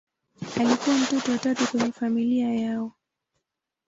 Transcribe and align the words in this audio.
Alikuwa 0.59 0.97
mtoto 0.97 1.31
wa 1.31 1.37
tatu 1.37 1.67
kwenye 1.67 1.91
familia 1.91 2.53
yao. 2.55 2.91